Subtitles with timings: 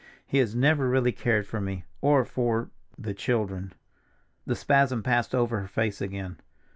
[0.25, 3.71] He has never really cared for me, or for—the children."
[4.47, 6.39] The spasm passed over her face again.